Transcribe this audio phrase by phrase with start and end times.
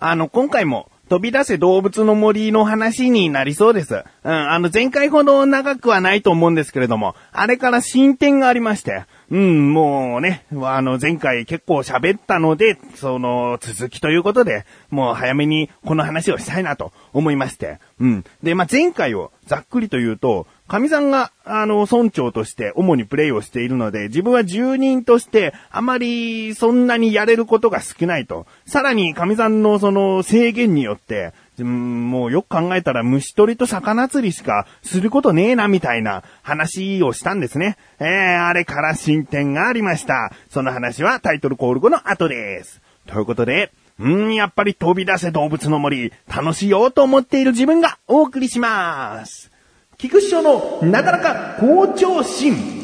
[0.00, 4.04] あの、今回も飛び出せ動物の森の話になりそうです。
[4.22, 18.24] うん、あの、前回ほど長くはないと思うんですけれども、あれから進展がありまして、うん、もうね、あの、前回結構喋ったので、その、続きということで、もう早めにこの話をしたいなと思いまして、うん。
[18.42, 28.46] で、まあ、前回をざっくりと言うと、神さんが、あの、村長として主にプレイをしているので、自分は住人として、あまりそんなにやれることが少ないと。
[28.66, 31.32] さらに、神さんのその制限によって、
[31.64, 37.76] もうよく考えたら虫取りと魚釣りしかすることねえなみたいな話をしたんですね。
[38.00, 40.32] えー、あれから進展がありました。
[40.50, 42.80] その話はタイトルコール後の後です。
[43.06, 49.50] ということで、うん、やっぱり飛び出せ動物の森、楽しようと思っている自分がお送りします。
[49.96, 52.77] 菊師匠のなかなか好調心。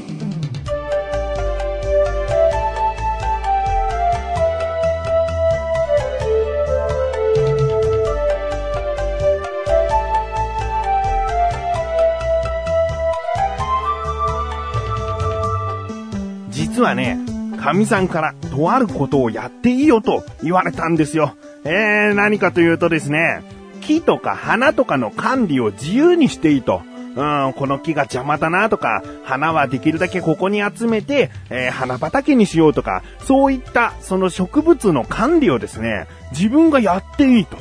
[16.55, 17.19] 実はね、
[17.61, 21.35] 神さんからとあることをやっていいよと言われたんですよ。
[21.65, 23.43] えー、何かというとですね、
[23.81, 26.83] 木とか花とかの管理を自由にしていいと。
[27.17, 37.57] うん、この木が邪魔だなとか、花はできるだけここに集めて、えー、花畑にしようとか、そういったその植物の管理をですね、自分がやっていいと。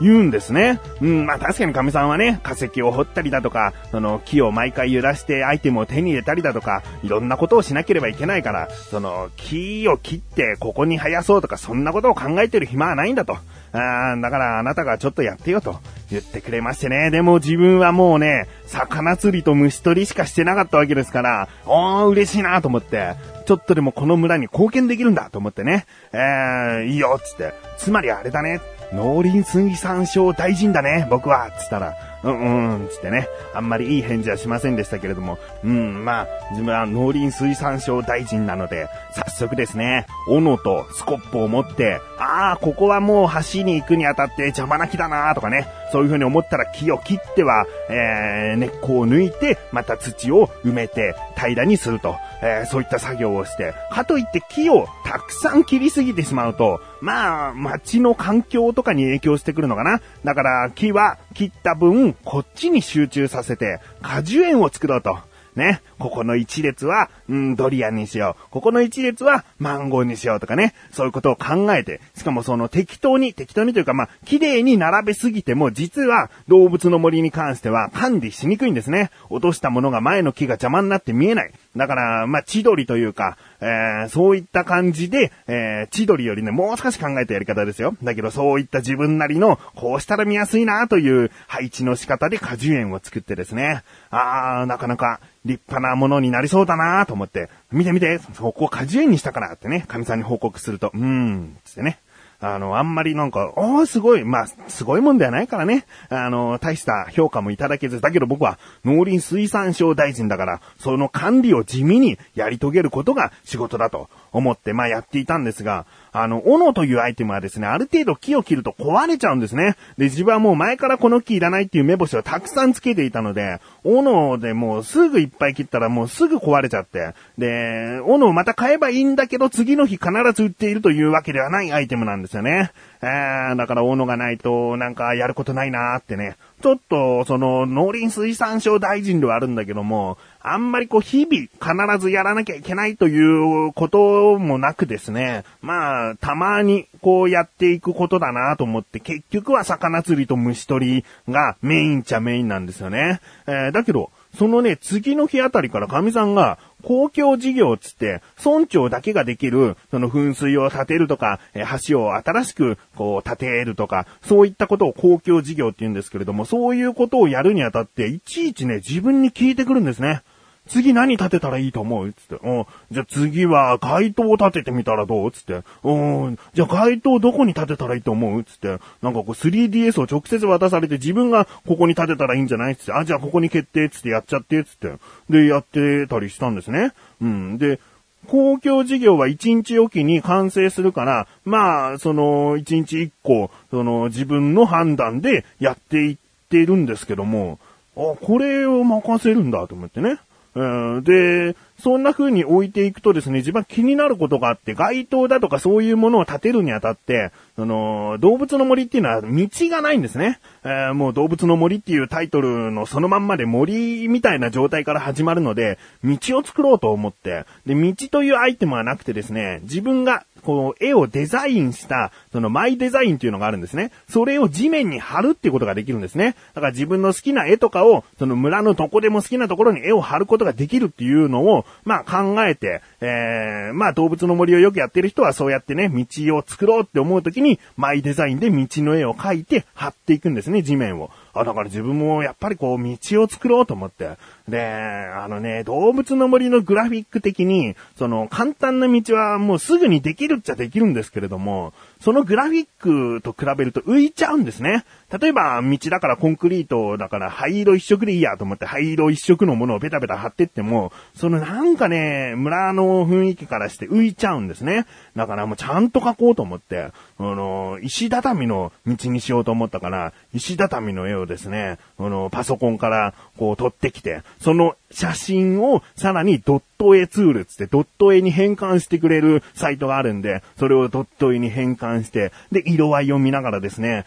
[0.00, 0.80] 言うんですね。
[1.00, 13.36] うん、まあ確かに神さんはね、化石を掘ったりだとか、その木を毎回揺らしてアイテムを手に入れたりだとか、いろんなことをしなければいけないから、その木を切ってここに生やそうとか、そんなことを考えてる暇はないんだと。
[13.74, 17.10] あだからあなたがちょっとやってよと言ってくれましてね。
[17.10, 23.14] でも自分はもうね、魚釣りと虫取りしかしてなかったわけですから、おー、嬉しいなと思って、
[23.46, 25.86] ちょっとでもこの村に貢献できるんだと思ってね。
[26.12, 27.54] えー、いいよっつって。
[27.78, 28.60] つまりあれだね。
[28.92, 60.00] 農林水産省大臣だね、僕は、つったら、うんうん、つってね、あんまりいい返事はしませんでしたけれども、うん、まあ、自分は農林水産省大臣なので、早速ですね、斧とスコップを持って、ああ、ここはもう橋に行くにあたって邪魔な木だなとかね、そういう風に思ったら木を切っては、えー、根っこを抜いて、また土を埋めて平らにすると、えー、そういった作業をして、かといって木をたくさん切りすぎてしまうと、まあ、街の環境とかに影響してくるのかな。
[60.24, 65.18] だから木は切った分、こっちに集中させて、果樹園を作ろうと。
[65.56, 65.82] ね。
[65.98, 68.50] ここの一列は、うん、ドリアンにしよう。
[68.50, 70.74] ここの一列はマンゴーにしようとかね。
[70.92, 79.10] そういうことを考えて、しかもその適当に、適当にというかまあ、綺麗に並べすぎても、実は動物の森に関しては管理しにくいんですね。
[79.30, 81.52] 落としたものが前の木が邪魔になって見えない。
[81.76, 87.94] だから、まあ、千鳥というか、えー、そういった感じで、えー、千鳥よりね、もう少し考えたやり方ですよ。
[88.02, 93.82] だけど、そういった自分なりの、こうしたら見やすいなという配置の仕方で果樹園を作ってですね。
[94.10, 101.98] あー、なかなか立派なものになりそうだなと思って、見て見て、そこを果樹園にしたからってね、神さんに報告すると、うーん、つってね。
[102.42, 105.86] あの、あんまりなんか、おー、すごい、まあ、すごいもんではないからね。
[106.08, 119.76] あの、大した評価もいただけず、だけど僕は農林水産省大臣だから、その管理を地味にやり遂げることが仕事だと思って、まあやっていたんですが、あの、斧というアイテムはですね、ある程度木を切ると壊れちゃうんですね。
[119.96, 132.72] で、自分はもう前からこの木いらないっていう目星をたくさんつけていたので、斧でもうすぐいっぱい切ったらもうすぐ壊れちゃって、で、斧をまた買えばいいんだけど、次の日必ず売っているというわけではないアイテムなんですよね。
[133.02, 141.48] えー、だから斧がないとなんかやることないなーってね、ちょっと、その、農林水産省大臣ではあるんだけども、あんまりこう、日々
[141.94, 153.20] 必ずやらなきゃいけないということもなくですね、まあ、たまにこうやっていくことだなと思って、結局は魚釣りと虫取りがメインっちゃメインなんですよね。
[153.46, 161.38] えー、だけど、そのね、次の日あたりから神さんが、公共事業つって、村長だけができる、その噴水を建てるとか、
[161.86, 170.22] 橋を新しく、こう、建てるとか、そういったことを公共事業って言うんですけれども、そういうことをやるにあたって、いちいちね、自分に聞いてくるんですね。
[170.68, 172.12] 次何立てたらいいと思う？
[172.12, 172.46] つって。
[172.46, 172.66] うん。
[172.90, 175.32] じゃあ次は街灯を立ててみたらどう？
[175.32, 175.62] つって。
[175.82, 176.38] うん。
[176.54, 178.44] じゃあ街灯どこに立てたらいいと思う？
[178.44, 178.78] つって。
[179.02, 182.76] なんかこう 3DS を直接渡されて自分がここに立てたらいいんじゃない？
[182.76, 182.92] つって。
[182.92, 183.88] あ、じゃあここに決定？
[183.90, 184.62] つってやっちゃって？
[184.64, 184.92] つって。
[185.28, 186.92] で、やってたりしたんですね。
[187.20, 187.58] うん。
[187.58, 187.80] で、
[188.28, 196.16] 公共事業は1日おきに完成するから、まあ、その、1日1個、その、自分の判断でやっていっ
[196.48, 197.58] てるんですけども、
[197.96, 200.18] あ、これを任せるんだと思ってね。
[200.54, 210.38] うん、で、そんな風に置いていくとですね、自分気になることがあって、街灯だとかそういうものを建てるにあたって、その、動物の森っていうのは道がないんですね。
[210.62, 223.92] えー、もう動物の森っていうタイトルのそのまんまで森みたいな状態から始まるので、道を作ろうと思って、で、道というアイテムはなくてですね、自分がこう、絵をデザインした、そのマイデザインっていうのがあるんですね。
[224.08, 226.34] それを地面に貼るっていうことができるんですね。
[226.54, 241.10] だから自分の好きな絵とかを、その村のどこでも好きなところに絵を貼ることができるっていうのを、まあ考えて、えー、まあ動物の森をよくやってる人はそうやってね、道を作ろうって思うときに、マイデザインで道の絵を描いて貼っていくんですね、地面を。
[241.34, 244.10] あ、だから自分もやっぱりこう道を作ろうと思って。
[244.48, 254.84] で、あのね、動物の森のグラフィック的に、その簡単な道はもうすぐにできるっちゃできるんですけれども、そのグラフィックと比べると浮いちゃうんですね。
[255.20, 264.86] 例えば、道だからコンクリートだから灰色一色でいいやと思って灰色一色のものをベタベタ貼ってっても、そのなんかね、村の雰囲気からして浮いちゃうんですね。
[265.14, 284.04] だからもうちゃんと描こうと思って、あの、石畳の道にしようと思ったから、石畳の絵をですね、あの、パソコンからこう撮ってきて、その写真をさらにドット絵ツールつってドット絵に変換してくれるサイトがあるんで、それをドット絵に変換して、で、色合いを見ながらですね、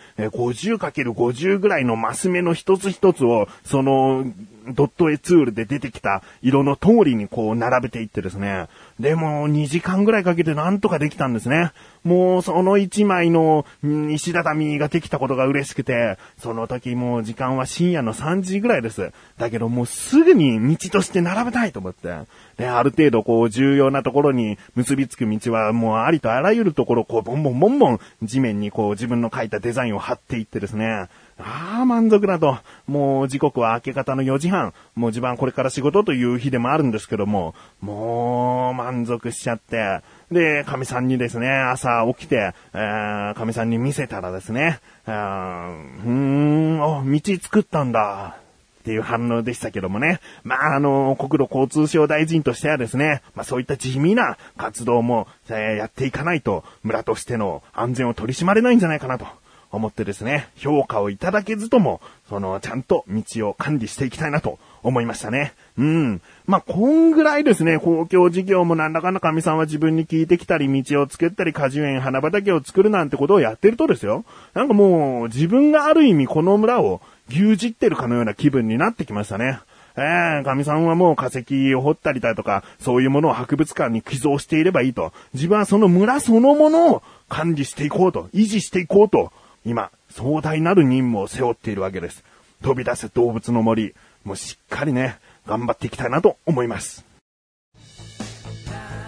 [1.04, 4.26] 50×50 ぐらいのマス目の一つ一つを、その、
[4.68, 8.68] ドット絵ツールで出てきた色の通りにこう並べていってですね。
[9.00, 11.72] でも2時間ぐらいかけてなんとかできたんですね。
[12.04, 19.12] もうその1枚の石畳ができたことが嬉しくて、その時もう時間は深夜の3時ぐらいです。
[19.38, 22.16] だけどもうすぐに道として並べたいと思って。
[22.58, 31.08] で、ある程度こう重要なところに結びつく道はもうありとあらゆるところこうボンボンボンボン地面にこう自分の描いたデザインを貼っていってですね。
[31.38, 32.58] ああ、満足だと。
[32.88, 34.74] もう時刻は明け方の4時半。
[34.96, 40.02] もう自分これから仕事という日でもあるんですけども、もう満足しちゃって。
[40.32, 48.38] で、神さんにですね、朝起きて、えー、神さんに見せたらですね、うーん、あ、道作ったんだ。
[48.80, 50.20] っていう反応でしたけどもね。
[50.44, 59.26] まあ、あの、国土交通省大臣としてはですね、まあそういった地味な活動も、えー、やっていかないと、村としての安全を取り締まれないんじゃないかなと。
[59.76, 65.54] 思ってですね、評価をいただけずとも、その、ちゃんと道を管理していきたいなと思いましたね。
[65.78, 66.22] うん。
[66.46, 74.26] まあ、こんぐらいですね、公共事業もなんだかんだ神さんは自分に聞いてきたり、道を作ったり、果樹園、花畑を作るなんてことをやってるとですよ。
[74.54, 79.60] なんかもう、自分がある意味この村を牛耳ってるかのような気分になってきましたね。
[79.98, 85.14] ええー、神さんはもう化石を掘ったりだとか、そういうものを博物館に寄贈していればいいと。
[85.34, 89.32] 自分はその村そのものを管理していこうと、維持していこうと
[89.66, 92.24] 今、壮大なる任務を背負っているわけです。
[92.62, 95.18] 飛び出す動物の森、もうしっかりね、
[95.48, 97.04] 頑張っていきたいなと思います。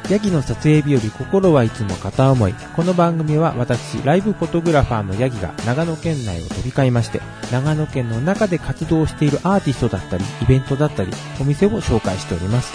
[0.10, 2.56] ヤギの撮影日より心はいつも片思い。
[2.76, 7.22] この番組は私、ライブフォトグラファーのヤギが長野県内を飛び交いまして、
[7.52, 11.12] 長野県の中で活動しているアーティストだったり、イベントだったり、
[11.42, 12.74] お店を紹介しております。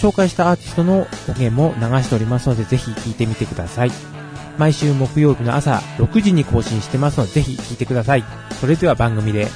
[0.00, 1.08] 紹介したアーティストの音
[1.38, 3.90] 源も流しておりますので、ぜひ聴いてみてください。
[4.58, 8.24] 毎週木曜日の朝6時に更新してますので、ぜひ聞いてください。
[8.60, 9.46] それでは番組で。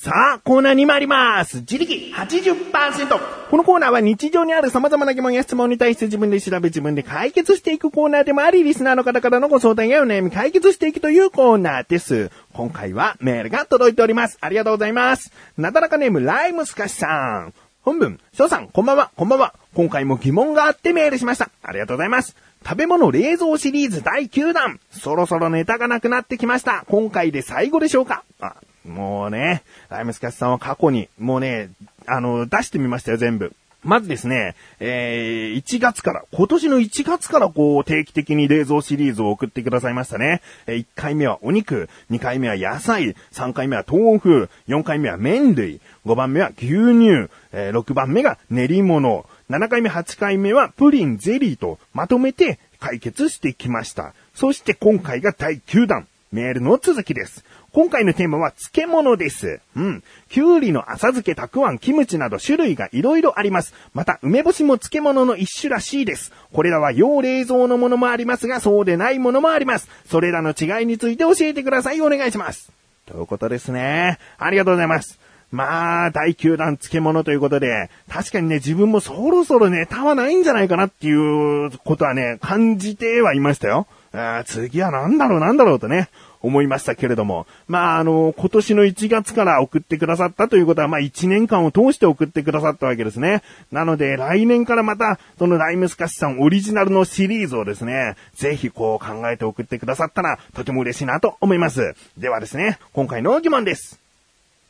[0.00, 1.58] さあ、コーナーに参ります。
[1.58, 3.18] 自力80%。
[3.50, 12.30] このコーナーは日常にある様々な疑問や質問に対して自分で調べ自分で解決していくコーナーでもあり、リスナーの方からのご相談やお悩み解決していくというコーナーです。
[12.52, 14.38] 今回はメールが届いております。
[14.40, 15.32] ありがとうございます。
[15.56, 17.67] なだらかネームライムスカシさん。
[17.88, 19.54] 本文、翔さん、こんばんは、こんばんは。
[19.72, 21.48] 今回も疑問があってメールしました。
[21.62, 22.36] ありがとうございます。
[22.62, 24.78] 食べ物冷蔵シリーズ第9弾。
[24.90, 26.84] そろそろネタがなくなってきました。
[26.86, 31.70] 今回で最後でしょうかあ、もうね、ライムスカスさんは過去に、もうね、
[32.04, 33.54] あの、出してみましたよ、全部。
[33.84, 40.42] まずですね、えー、1月から、今年の1月からこう定期的に冷蔵シリーズを送ってくださいましたね。
[40.66, 54.12] え1回目はお肉、2回目は野菜、3回目は豆腐、4回目は麺類、5番目は牛乳、え、6番目が練り物、7回目、8回目はプリン、ゼリーとまとめて解決してきました。
[54.34, 56.08] そして今回が第9弾。
[56.30, 57.44] メールの続きです。
[57.72, 59.60] 今回のテーマは漬物です。
[59.76, 60.02] うん。
[60.28, 63.72] きゅうりの浅漬け、たくあん、キムチなど種類が色々あります。
[63.94, 66.32] また、梅干しも漬物の一種らしいです。
[66.52, 69.88] これらは要冷蔵のものもありますが、そうでないものもあります。
[70.06, 72.00] それらの違いについて教えてください。
[72.02, 72.70] お願いします。
[73.06, 74.18] ということですね。
[74.38, 75.18] ありがとうございます。
[75.50, 83.86] まあ、第9弾漬物ということで、確かにね、自分もそろそろネタはないんじゃないかなっていうことはね、感じてはいましたよ。
[84.12, 86.08] あ次は何だろう何だろうとね、
[86.40, 87.46] 思いましたけれども。
[87.66, 93.42] まあ、あの、今年の1月から送ってくださったということは、まあ1年間を通して送ってくださったわけですね。
[93.70, 101.94] なので、来年からまた、そのライムスカッシュさんオリジナルのシリーズをですね、ぜひこう考えて送ってくださったら、とても嬉しいなと思います。
[102.16, 103.98] ではですね、今回の疑問です。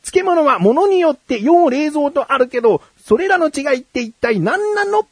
[0.03, 5.05] 漬物は物によって要冷蔵とあるけど、それらの違いって一体何なの？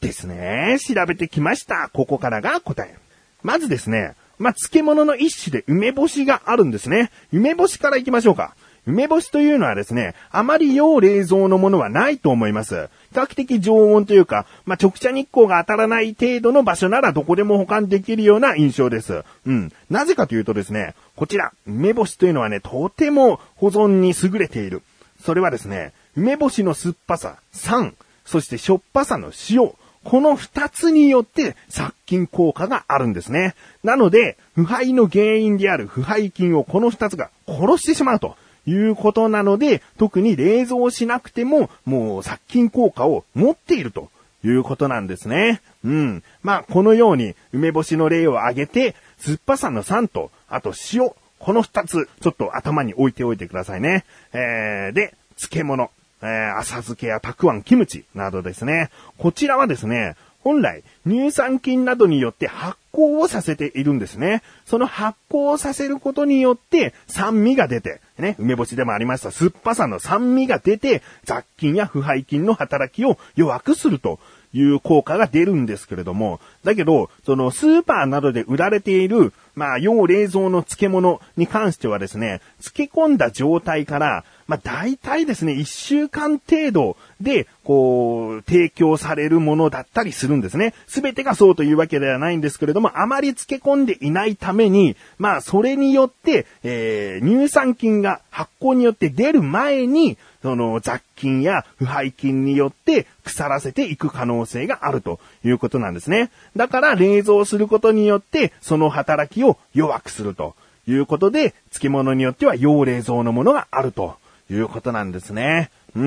[0.00, 0.78] ですね。
[0.80, 1.90] 調べてきました。
[1.92, 2.96] ここからが答え。
[3.42, 7.10] まずですね、まあ、漬物の一種で梅干しがあるんですね。
[7.32, 8.54] 梅干しから行きましょうか。
[8.84, 12.88] 梅干しというのはですね、あまり要冷蔵のものはないと思います。
[13.12, 19.22] 比較的常温というか、まあ、直射日光が当たらない程度の場所ならどこでも保管できるような印象です。
[19.46, 19.72] うん。
[19.88, 24.82] なぜかというとですね、こちら、梅干しというのはね、とても保存に優れている。
[25.20, 27.94] それはですね、梅干しの酸っぱさ、酸、
[28.24, 29.70] そしてしょっぱさの塩、
[30.04, 33.54] この二つによって殺菌効果があるんですね。
[33.84, 44.10] なので、腐敗の原因である腐敗菌をこの二つが殺してしまうということなので、特に冷蔵しなくても、もう殺菌効果を持っていると
[44.44, 45.60] いうことなんですね。
[45.84, 46.22] うん。
[46.42, 54.04] まあ、このように梅干しの例を挙げて、酸っぱさの酸と、あと塩、この二つ、ちょっと頭に置いておいてくださいね。
[54.32, 55.90] えー、で、漬物。
[56.22, 58.90] えー、浅漬けやたくあん、キムチなどですね。
[59.18, 64.42] こちらはですね、本来、乳酸菌などによって発酵をさせているんですね。
[64.66, 74.18] その発酵をさせることによって酸味が出て、ね、梅干しでもありました酸っぱさの酸味が出て、雑菌や腐敗菌の働きを弱くすると
[74.52, 90.74] いう効果が出るんですけれども、だけど、そのスーパーなどで売られている、まあ、要冷蔵の漬物に関してはですね、漬け込んだ状態から、まあ、大体ですね、一週間程度で、こう、提供されるものだったりするんですね。
[90.86, 106.30] すべてがそうというわけではないんですけれども、あまり漬け込んでいないために、まあ、それによって、えー、乳酸菌が発酵によって出る前に、その雑菌や腐敗菌によって腐らせていく可能性があるということなんですね。
[106.56, 110.54] だから冷蔵することによってその働きを弱くすると
[110.86, 114.16] いうことで、漬物によっては要冷蔵のものがあると
[114.50, 115.70] いうことなんですね。
[115.94, 116.02] うー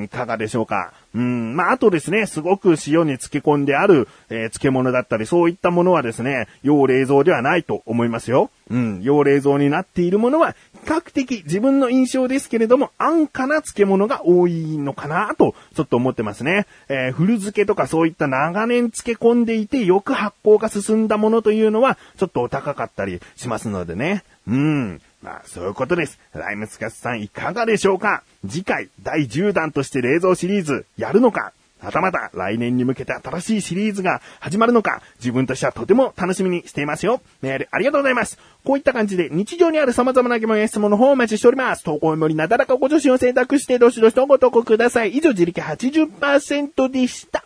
[0.00, 0.92] ん、いかがでしょうか。
[1.14, 8.50] うん、まあ、あとですね、すごく塩に漬け込んである、えー、漬物だったり、そういったものはですね、要冷蔵ではないと思いますよ。
[8.68, 16.66] うん、要冷蔵になっているものは、比較的自分の印象ですけれども、安価な漬物が多いのかなと、ちょっと思ってますね。
[16.88, 24.24] えー、古漬けとかそういった長年漬け込んでいて、よく発酵が進んだものというのは、ちょっとお高かったりしますのでね。
[24.48, 25.00] うん。
[25.22, 26.18] まあ、そういうことです。
[26.34, 28.24] ライムスカスさんいかがでしょうか？
[28.46, 31.52] 次回、第10弾として冷蔵シリーズ、やるのか？
[31.78, 37.20] はたまた来年に向けて新しいシリーズが始まるのか、自分としてはとても楽しみにしていますよ。
[37.40, 38.38] メールありがとうございます。
[38.64, 41.82] こういった感じで日常にある様々な疑問や質問の方をお待ちしております。
[41.82, 45.16] 投稿よりなだらかご助身を選択してどしどしとご投稿ください。
[45.16, 47.44] 以上自力80%でした。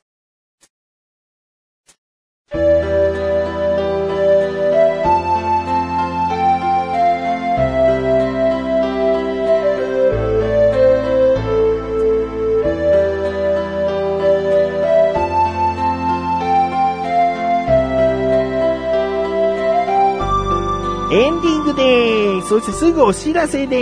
[21.77, 22.49] でーす。
[22.49, 23.77] そしてすぐお知らせで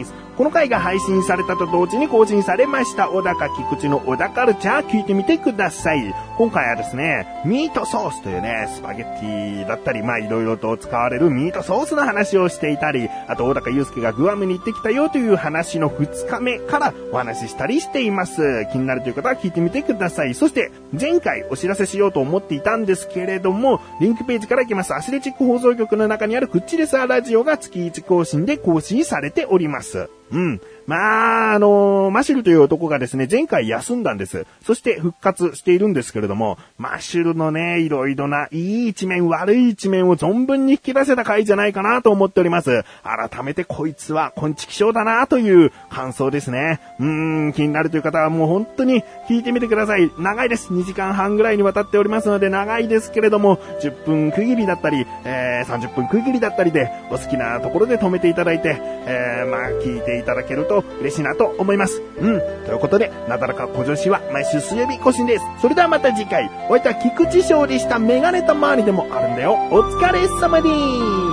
[0.00, 0.13] ーす。
[0.36, 6.12] この回が配信されたと同時に更新されました、小高菊池の小高カルチャー聞いてみてください。
[6.36, 18.66] 今回はですね、ミートソースというね、スパゲッティだったり、まあいろいろと使われるミートソースの話をしていたり、あと小高祐介がグアムに行ってきたよという話の2日目からお話ししたりしています。
[18.72, 20.34] 気になるという方は聞いてみてください。
[20.34, 24.92] そして、前回お知らせしようと思っていたんですけれども、リンクページから行きます。
[24.96, 30.10] アスレチック放送局の中にあるクッチレサーラジオが月1更新で更新されております。
[30.34, 30.60] うん。
[30.86, 34.46] まあ、あのー、マシュルという男がですね、前回休んだんです。
[34.62, 42.84] そして復活しているんですけれども、マシュルのね、いろいろないい一面、悪い一面を存分に引き出せた回じゃないかなと思っております。
[43.02, 46.80] 改めてこいつは昆虫気象だなという感想ですね。
[47.00, 47.06] うー
[47.48, 50.10] ん、気になるという方はもう本当に聞いてみてください。
[50.18, 50.72] 長いです。
[50.72, 58.76] 2時間半ぐらいにわたっておりますので長いですけれども、10分区切りだったり、えー、30分区切りだったりで、お好きなところで止めていただいて、
[59.06, 62.02] えー、まあ聞いていただけるとと嬉しいなと思います。
[62.18, 62.40] うん。
[62.66, 65.44] ということで、なだらか小女子は毎週水曜日更新です。
[65.60, 69.54] それではまた次回、お会いいた菊池勝利したメガネた周りでもあるんだよ。
[69.70, 71.23] お疲れ様です。